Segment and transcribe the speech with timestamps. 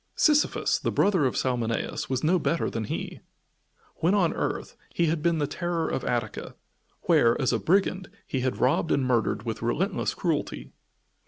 [0.15, 3.19] Sisyphus, the brother of Salmoneus, was no better than he.
[3.97, 6.55] When on earth, he had been the terror of Attica,
[7.03, 10.71] where, as a brigand, he had robbed and murdered with relentless cruelty.